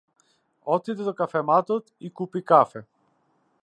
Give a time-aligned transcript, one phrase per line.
[0.75, 2.85] Отиде до кафематот и купи кафе.